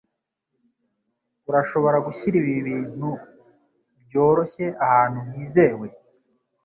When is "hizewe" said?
5.29-5.87